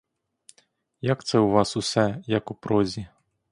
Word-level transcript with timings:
Як 1.01 1.23
це 1.23 1.39
у 1.39 1.49
вас 1.49 1.77
усе, 1.77 2.23
як 2.27 2.51
у 2.51 2.55
прозі! 2.55 3.07